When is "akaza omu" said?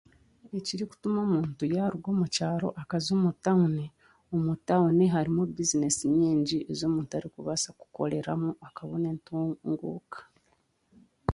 2.81-3.31